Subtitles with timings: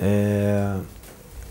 [0.00, 0.76] É,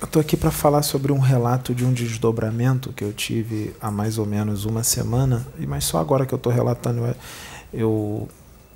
[0.00, 3.90] eu estou aqui para falar sobre um relato de um desdobramento que eu tive há
[3.90, 7.16] mais ou menos uma semana, mas só agora que eu estou relatando,
[7.72, 8.28] eu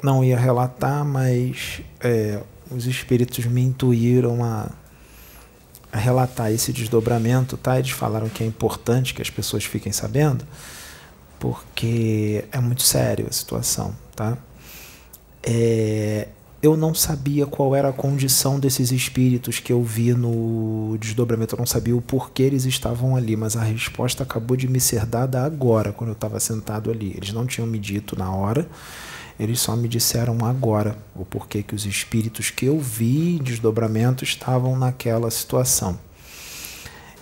[0.02, 4.70] não ia relatar, mas é, os espíritos me intuíram a,
[5.92, 7.78] a, relatar esse desdobramento, tá?
[7.78, 10.46] Eles falaram que é importante que as pessoas fiquem sabendo,
[11.38, 14.38] porque é muito sério a situação, tá?
[15.42, 16.28] É,
[16.60, 21.58] eu não sabia qual era a condição desses espíritos que eu vi no desdobramento, eu
[21.58, 25.44] não sabia o porquê eles estavam ali, mas a resposta acabou de me ser dada
[25.44, 27.14] agora, quando eu estava sentado ali.
[27.16, 28.68] Eles não tinham me dito na hora,
[29.38, 34.24] eles só me disseram agora o porquê que os espíritos que eu vi em desdobramento
[34.24, 35.96] estavam naquela situação.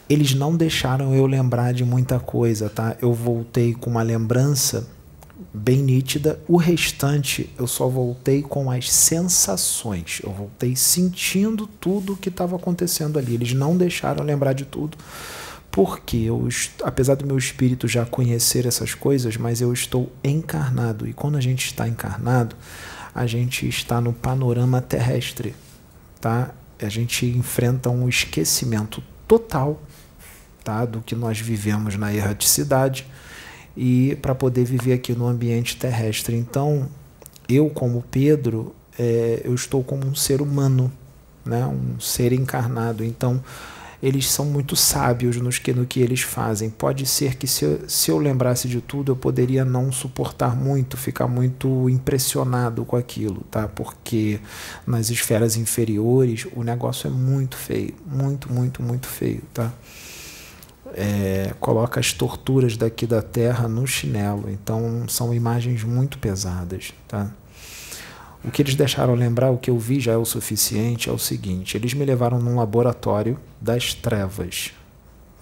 [0.09, 2.97] Eles não deixaram eu lembrar de muita coisa, tá?
[3.03, 4.96] Eu voltei com uma lembrança
[5.53, 6.41] bem nítida.
[6.49, 10.21] O restante eu só voltei com as sensações.
[10.23, 13.35] Eu voltei sentindo tudo o que estava acontecendo ali.
[13.35, 14.97] Eles não deixaram lembrar de tudo.
[15.71, 16.49] Porque eu,
[16.83, 21.07] apesar do meu espírito já conhecer essas coisas, mas eu estou encarnado.
[21.07, 22.57] E quando a gente está encarnado,
[23.15, 25.55] a gente está no panorama terrestre,
[26.21, 26.53] tá?
[26.80, 29.82] A gente enfrenta um esquecimento total,
[30.65, 33.07] tá, do que nós vivemos na erraticidade
[33.77, 36.37] e para poder viver aqui no ambiente terrestre.
[36.37, 36.88] Então,
[37.49, 40.91] eu como Pedro, é, eu estou como um ser humano,
[41.45, 43.04] né, um ser encarnado.
[43.04, 43.43] Então,
[44.02, 46.71] eles são muito sábios nos que, no que eles fazem.
[46.71, 50.97] Pode ser que se eu, se eu lembrasse de tudo, eu poderia não suportar muito,
[50.97, 53.66] ficar muito impressionado com aquilo, tá?
[53.69, 54.38] Porque
[54.87, 59.73] nas esferas inferiores o negócio é muito feio, muito, muito, muito feio, tá?
[60.95, 64.50] É, coloca as torturas daqui da Terra no chinelo.
[64.50, 67.31] Então são imagens muito pesadas, tá?
[68.44, 71.19] O que eles deixaram lembrar, o que eu vi já é o suficiente, é o
[71.19, 74.72] seguinte: eles me levaram num laboratório das trevas.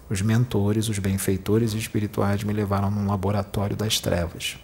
[0.08, 4.56] Os mentores, os benfeitores espirituais me levaram num laboratório das trevas.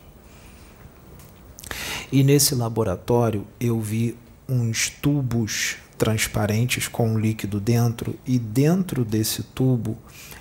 [2.13, 4.17] E nesse laboratório eu vi
[4.49, 9.99] uns tubos transparentes com um líquido dentro, e dentro desse tubo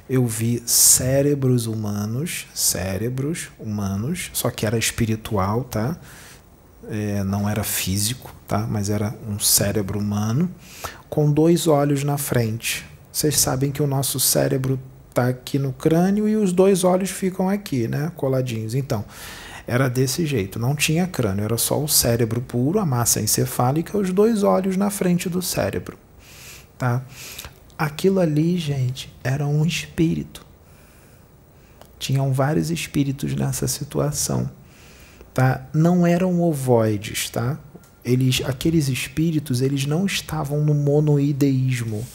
[0.10, 6.00] eu vi cérebros humanos, cérebros humanos, só que era espiritual, tá?
[6.90, 8.60] é, não era físico, tá?
[8.60, 10.50] mas era um cérebro humano,
[11.10, 12.86] com dois olhos na frente.
[13.12, 17.50] Vocês sabem que o nosso cérebro está aqui no crânio e os dois olhos ficam
[17.50, 18.14] aqui, né?
[18.16, 18.76] coladinhos.
[18.76, 19.04] Então,
[19.68, 24.12] era desse jeito, não tinha crânio, era só o cérebro puro, a massa encefálica, os
[24.12, 25.98] dois olhos na frente do cérebro.
[26.78, 27.04] Tá?
[27.78, 30.46] Aquilo ali, gente, era um espírito.
[31.98, 34.50] Tinham vários espíritos nessa situação
[35.40, 35.62] tá?
[35.74, 37.30] não eram ovoides.
[37.30, 37.58] Tá?
[38.04, 42.06] Eles, aqueles espíritos eles não estavam no monoideísmo,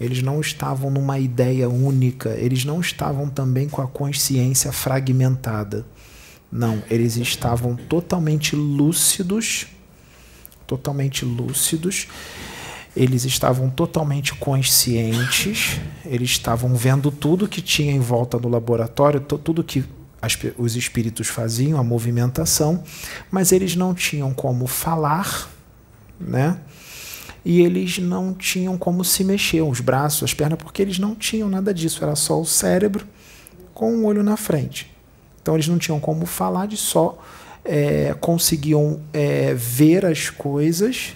[0.00, 5.84] eles não estavam numa ideia única, eles não estavam também com a consciência fragmentada.
[6.50, 9.66] Não, eles estavam totalmente lúcidos,
[10.66, 12.08] totalmente lúcidos.
[12.96, 19.62] Eles estavam totalmente conscientes, eles estavam vendo tudo que tinha em volta do laboratório, tudo
[19.62, 19.84] que
[20.20, 22.82] as, os espíritos faziam a movimentação,
[23.30, 25.48] mas eles não tinham como falar,
[26.18, 26.58] né?
[27.44, 31.48] E eles não tinham como se mexer, os braços, as pernas, porque eles não tinham
[31.48, 33.06] nada disso, era só o cérebro
[33.72, 34.97] com o um olho na frente.
[35.40, 37.18] Então eles não tinham como falar, de só
[37.64, 41.14] é, conseguiam é, ver as coisas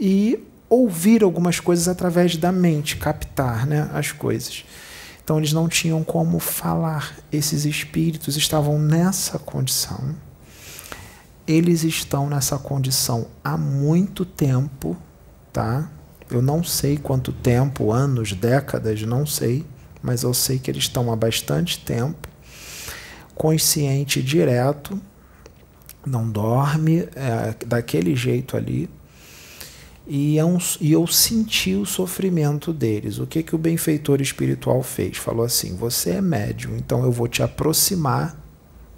[0.00, 0.38] e
[0.68, 4.64] ouvir algumas coisas através da mente, captar né, as coisas.
[5.22, 7.16] Então eles não tinham como falar.
[7.30, 10.14] Esses espíritos estavam nessa condição.
[11.46, 14.96] Eles estão nessa condição há muito tempo,
[15.52, 15.88] tá?
[16.30, 19.66] Eu não sei quanto tempo, anos, décadas, não sei,
[20.02, 22.28] mas eu sei que eles estão há bastante tempo,
[23.34, 25.00] consciente direto,
[26.04, 28.88] não dorme, é, daquele jeito ali,
[30.06, 33.18] e, é um, e eu senti o sofrimento deles.
[33.18, 35.16] O que, que o benfeitor espiritual fez?
[35.16, 38.36] Falou assim: você é médium, então eu vou te aproximar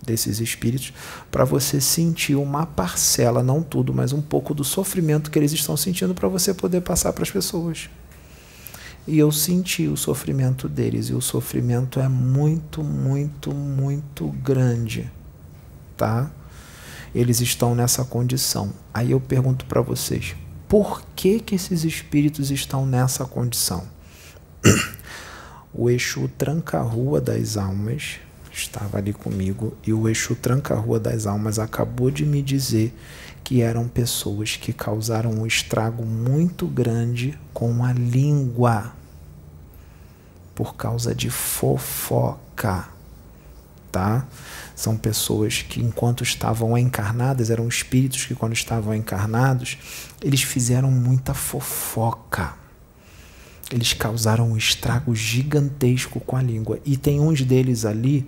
[0.05, 0.93] desses espíritos
[1.31, 5.77] para você sentir uma parcela, não tudo, mas um pouco do sofrimento que eles estão
[5.77, 7.89] sentindo para você poder passar para as pessoas.
[9.07, 15.11] E eu senti o sofrimento deles, e o sofrimento é muito, muito, muito grande,
[15.97, 16.31] tá?
[17.15, 18.73] Eles estão nessa condição.
[18.93, 20.35] Aí eu pergunto para vocês,
[20.67, 23.85] por que, que esses espíritos estão nessa condição?
[25.77, 28.21] O Exu tranca-rua das almas
[28.55, 32.97] estava ali comigo e o Exu tranca-rua das almas acabou de me dizer
[33.43, 38.93] que eram pessoas que causaram um estrago muito grande com a língua
[40.55, 42.89] por causa de fofoca,
[43.91, 44.27] tá?
[44.75, 49.79] São pessoas que enquanto estavam encarnadas, eram espíritos que quando estavam encarnados,
[50.23, 52.64] eles fizeram muita fofoca.
[53.75, 56.79] Eles causaram um estrago gigantesco com a língua.
[56.85, 58.25] E tem uns deles ali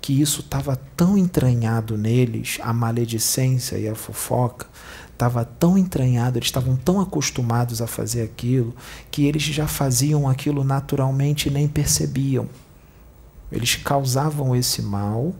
[0.00, 4.68] que isso estava tão entranhado neles, a maledicência e a fofoca,
[5.10, 8.72] estava tão entranhado, eles estavam tão acostumados a fazer aquilo,
[9.10, 12.48] que eles já faziam aquilo naturalmente e nem percebiam.
[13.50, 15.34] Eles causavam esse mal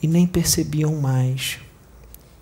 [0.00, 1.58] e nem percebiam mais.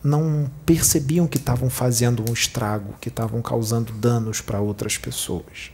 [0.04, 5.70] Não percebiam que estavam fazendo um estrago, que estavam causando danos para outras pessoas.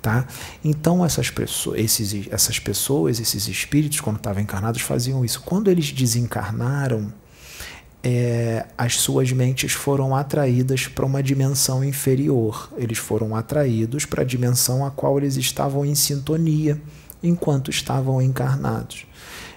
[0.00, 0.26] Tá?
[0.64, 5.42] Então essas pessoas, esses, essas pessoas, esses espíritos, quando estavam encarnados, faziam isso.
[5.42, 7.12] Quando eles desencarnaram,
[8.02, 12.70] é, as suas mentes foram atraídas para uma dimensão inferior.
[12.78, 16.80] Eles foram atraídos para a dimensão a qual eles estavam em sintonia
[17.22, 19.04] enquanto estavam encarnados.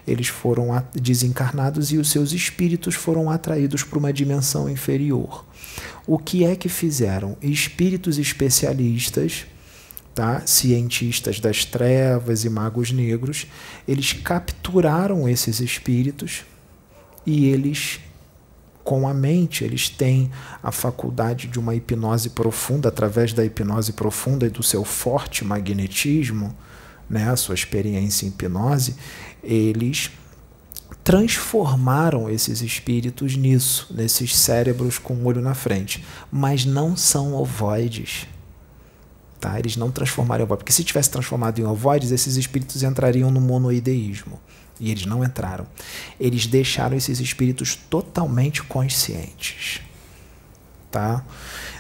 [0.06, 5.46] Eles foram desencarnados e os seus espíritos foram atraídos para uma dimensão inferior.
[6.06, 7.38] O que é que fizeram?
[7.42, 9.46] Espíritos especialistas
[10.14, 10.44] tá?
[10.46, 13.48] cientistas das trevas e magos negros,
[13.88, 16.46] eles capturaram esses espíritos
[17.26, 18.00] e eles,
[18.84, 20.30] com a mente, eles têm
[20.62, 26.56] a faculdade de uma hipnose profunda, através da hipnose profunda e do seu forte magnetismo,
[27.10, 28.96] né, a sua experiência em hipnose,
[29.44, 30.12] eles
[31.04, 38.28] transformaram esses espíritos nisso, nesses cérebros com o olho na frente, mas não são ovoides
[39.44, 39.60] Tá?
[39.60, 43.42] Eles não transformaram em ovoides, porque se tivesse transformado em ovoides, esses espíritos entrariam no
[43.42, 44.40] monoideísmo.
[44.80, 45.68] E eles não entraram.
[46.18, 49.82] Eles deixaram esses espíritos totalmente conscientes.
[50.90, 51.26] Tá?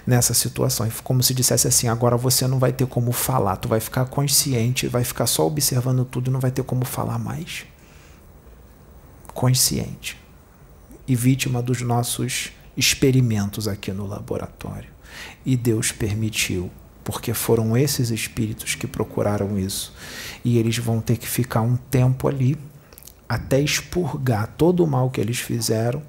[0.05, 0.91] Nessa situação.
[1.05, 4.89] Como se dissesse assim: agora você não vai ter como falar, tu vai ficar consciente,
[4.89, 7.65] vai ficar só observando tudo e não vai ter como falar mais.
[9.33, 10.19] Consciente.
[11.07, 14.89] E vítima dos nossos experimentos aqui no laboratório.
[15.45, 16.69] E Deus permitiu
[17.03, 19.93] porque foram esses espíritos que procuraram isso.
[20.43, 22.57] E eles vão ter que ficar um tempo ali
[23.27, 26.01] até expurgar todo o mal que eles fizeram.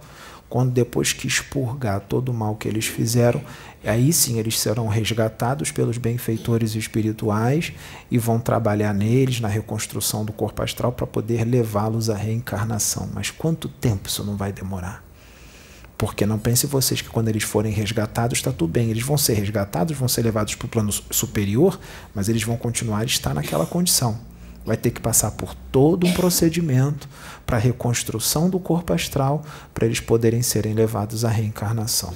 [0.49, 3.43] Quando depois que expurgar todo o mal que eles fizeram,
[3.85, 7.73] aí sim eles serão resgatados pelos benfeitores espirituais
[8.11, 13.08] e vão trabalhar neles na reconstrução do corpo astral para poder levá-los à reencarnação.
[13.12, 15.02] Mas quanto tempo isso não vai demorar?
[15.96, 18.91] Porque não pense vocês que quando eles forem resgatados está tudo bem.
[18.91, 21.79] Eles vão ser resgatados, vão ser levados para o plano superior,
[22.14, 24.19] mas eles vão continuar a estar naquela condição.
[24.67, 27.08] Vai ter que passar por todo um procedimento
[27.44, 32.14] para a reconstrução do corpo astral, para eles poderem serem levados à reencarnação.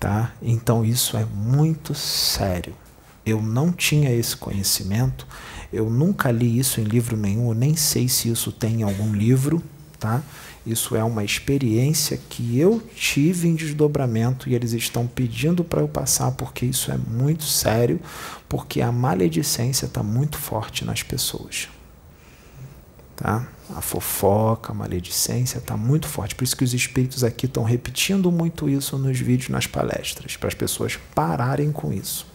[0.00, 0.32] Tá?
[0.42, 2.74] Então isso é muito sério.
[3.24, 5.26] Eu não tinha esse conhecimento,
[5.72, 9.14] eu nunca li isso em livro nenhum, eu nem sei se isso tem em algum
[9.14, 9.62] livro,
[10.02, 10.20] tá?
[10.66, 15.86] Isso é uma experiência que eu tive em desdobramento e eles estão pedindo para eu
[15.86, 18.00] passar porque isso é muito sério,
[18.48, 21.68] porque a maledicência está muito forte nas pessoas.
[23.14, 23.46] Tá?
[23.76, 26.34] A fofoca, a maledicência está muito forte.
[26.34, 30.48] Por isso que os espíritos aqui estão repetindo muito isso nos vídeos, nas palestras, para
[30.48, 32.26] as pessoas pararem com isso.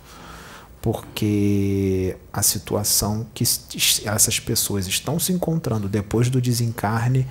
[0.88, 7.28] Porque a situação que essas pessoas estão se encontrando depois do desencarne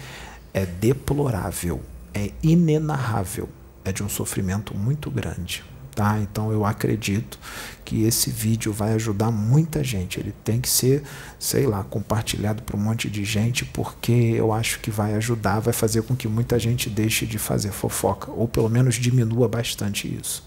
[0.52, 1.80] é deplorável,
[2.12, 3.48] é inenarrável,
[3.82, 5.64] é de um sofrimento muito grande.
[5.94, 6.18] Tá?
[6.18, 7.38] Então eu acredito
[7.82, 10.20] que esse vídeo vai ajudar muita gente.
[10.20, 11.02] Ele tem que ser,
[11.38, 15.72] sei lá, compartilhado para um monte de gente, porque eu acho que vai ajudar, vai
[15.72, 20.44] fazer com que muita gente deixe de fazer fofoca, ou pelo menos diminua bastante isso.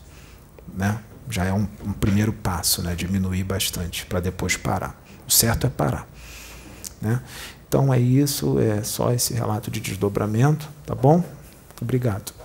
[0.77, 0.99] Né?
[1.29, 2.95] Já é um, um primeiro passo, né?
[2.95, 4.99] diminuir bastante, para depois parar.
[5.27, 6.07] O certo é parar.
[7.01, 7.21] Né?
[7.67, 11.23] Então é isso, é só esse relato de desdobramento, tá bom?
[11.79, 12.38] Obrigado.